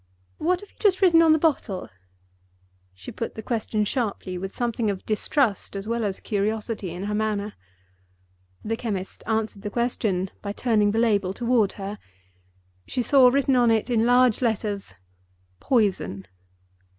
[0.39, 1.87] What have you just written on the bottle?"
[2.95, 7.13] She put the question sharply, with something of distrust as well as curiosity in her
[7.13, 7.53] manner.
[8.65, 11.99] The chemist answered the question by turning the label toward her.
[12.87, 16.25] She saw written on it, in large letters—POISON.